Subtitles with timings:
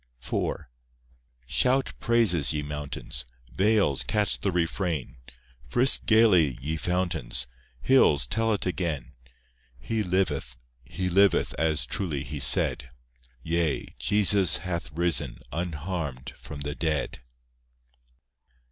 [0.19, 0.55] IV
[1.45, 5.17] Shout praises, ye mountains, Vales catch the refrain;
[5.69, 7.45] Frisk gaily, ye fountains;
[7.83, 9.11] Hills, tell it again—
[9.77, 12.89] He liveth, He liveth, As truly He said;
[13.43, 17.19] Yea, Jesus hath risen Unharmed from the dead.